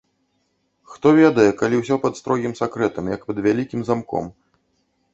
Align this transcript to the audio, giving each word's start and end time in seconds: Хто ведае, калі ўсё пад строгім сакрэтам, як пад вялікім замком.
Хто 0.93 1.07
ведае, 1.19 1.45
калі 1.61 1.75
ўсё 1.83 1.95
пад 2.07 2.13
строгім 2.23 2.57
сакрэтам, 2.63 3.05
як 3.17 3.21
пад 3.31 3.37
вялікім 3.49 3.81
замком. 3.93 4.25